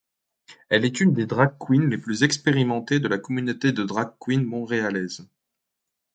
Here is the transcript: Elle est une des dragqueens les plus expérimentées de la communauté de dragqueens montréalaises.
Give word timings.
Elle 0.69 0.83
est 0.83 0.99
une 0.99 1.13
des 1.13 1.27
dragqueens 1.27 1.87
les 1.87 1.97
plus 1.99 2.23
expérimentées 2.23 2.99
de 2.99 3.07
la 3.07 3.19
communauté 3.19 3.71
de 3.71 3.83
dragqueens 3.83 4.43
montréalaises. 4.45 5.27